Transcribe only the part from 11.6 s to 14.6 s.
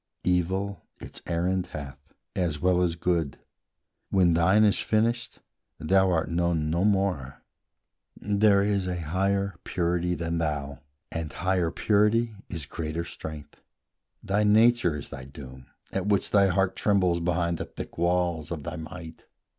purity is greater strength; Thy